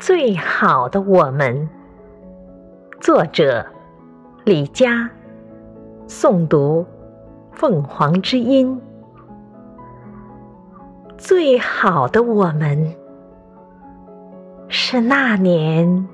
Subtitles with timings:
[0.00, 1.68] 最好的我们，
[3.00, 3.66] 作者
[4.44, 5.10] 李佳，
[6.08, 6.86] 诵读
[7.52, 8.80] 凤凰之音。
[11.18, 12.94] 最好的我们，
[14.68, 16.08] 是那年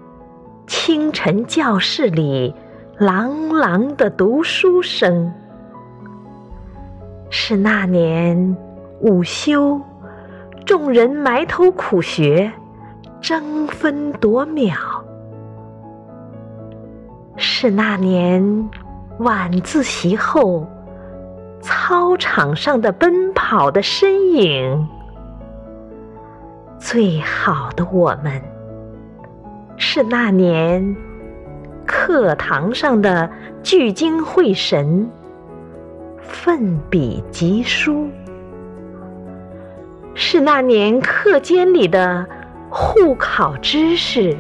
[0.67, 2.53] 清晨教室里
[2.99, 5.33] 朗朗的读书声，
[7.31, 8.57] 是那年
[9.01, 9.81] 午休
[10.65, 12.53] 众人埋头苦学。
[13.27, 14.77] 争分夺秒，
[17.37, 18.71] 是那年
[19.19, 20.65] 晚自习后
[21.61, 24.89] 操场上的奔跑的身影。
[26.79, 28.41] 最好的我们，
[29.77, 30.95] 是那年
[31.85, 33.29] 课堂上的
[33.61, 35.11] 聚精会神、
[36.21, 38.07] 奋笔疾书，
[40.15, 42.25] 是那年课间里的。
[42.71, 44.37] 互考知识，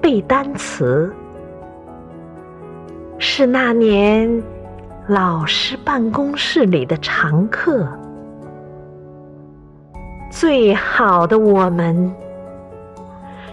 [0.00, 1.12] 背单词，
[3.18, 4.42] 是那年
[5.06, 7.86] 老师办公室里的常客。
[10.30, 12.12] 最好的我们，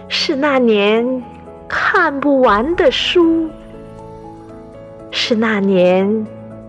[0.08, 1.22] 是那年
[1.68, 3.48] 看不完的书，
[5.10, 6.26] 是那年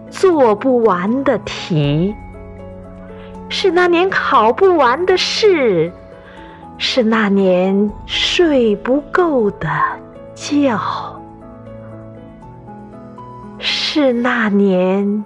[0.10, 2.16] 做不完的题，
[3.50, 5.92] 是那年考不完的试。
[6.82, 9.68] 是那年睡不够的
[10.34, 10.80] 觉，
[13.60, 15.26] 是那年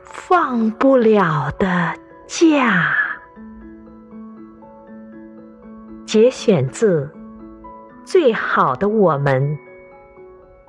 [0.00, 1.92] 放不了的
[2.26, 2.94] 假。
[6.06, 7.04] 节选自
[8.02, 9.42] 《最好的我们》。